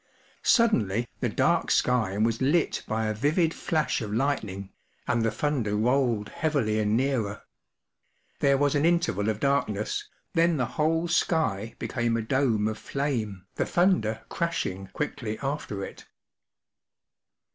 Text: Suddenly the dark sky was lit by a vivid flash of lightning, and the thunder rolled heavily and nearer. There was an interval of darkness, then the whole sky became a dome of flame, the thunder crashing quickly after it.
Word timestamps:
Suddenly 0.41 1.07
the 1.19 1.29
dark 1.29 1.69
sky 1.69 2.17
was 2.17 2.41
lit 2.41 2.81
by 2.87 3.05
a 3.05 3.13
vivid 3.13 3.53
flash 3.53 4.01
of 4.01 4.11
lightning, 4.11 4.71
and 5.05 5.21
the 5.21 5.29
thunder 5.29 5.75
rolled 5.75 6.29
heavily 6.29 6.79
and 6.79 6.97
nearer. 6.97 7.43
There 8.39 8.57
was 8.57 8.73
an 8.73 8.83
interval 8.83 9.29
of 9.29 9.39
darkness, 9.39 10.09
then 10.33 10.57
the 10.57 10.65
whole 10.65 11.07
sky 11.07 11.75
became 11.77 12.17
a 12.17 12.23
dome 12.23 12.67
of 12.67 12.79
flame, 12.79 13.45
the 13.53 13.65
thunder 13.67 14.23
crashing 14.27 14.87
quickly 14.91 15.37
after 15.37 15.83
it. 15.85 16.07